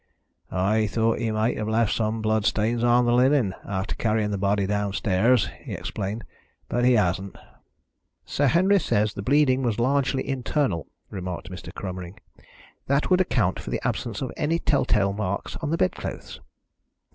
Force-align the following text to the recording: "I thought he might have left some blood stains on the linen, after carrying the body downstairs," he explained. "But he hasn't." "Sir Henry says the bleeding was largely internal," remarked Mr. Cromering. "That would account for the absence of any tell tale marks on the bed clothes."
"I 0.49 0.87
thought 0.87 1.19
he 1.19 1.29
might 1.29 1.57
have 1.57 1.67
left 1.67 1.93
some 1.93 2.23
blood 2.23 2.43
stains 2.45 2.83
on 2.83 3.05
the 3.05 3.13
linen, 3.13 3.53
after 3.63 3.93
carrying 3.93 4.31
the 4.31 4.37
body 4.39 4.65
downstairs," 4.65 5.47
he 5.59 5.73
explained. 5.73 6.23
"But 6.67 6.85
he 6.85 6.93
hasn't." 6.93 7.37
"Sir 8.25 8.47
Henry 8.47 8.79
says 8.79 9.13
the 9.13 9.21
bleeding 9.21 9.61
was 9.61 9.77
largely 9.79 10.27
internal," 10.27 10.87
remarked 11.11 11.51
Mr. 11.51 11.71
Cromering. 11.71 12.19
"That 12.87 13.11
would 13.11 13.21
account 13.21 13.59
for 13.59 13.69
the 13.69 13.87
absence 13.87 14.23
of 14.23 14.31
any 14.35 14.57
tell 14.57 14.85
tale 14.85 15.13
marks 15.13 15.55
on 15.57 15.69
the 15.69 15.77
bed 15.77 15.91
clothes." 15.91 16.39